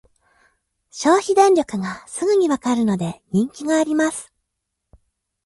[0.89, 4.33] 消費電力がすぐにわかるので人気があります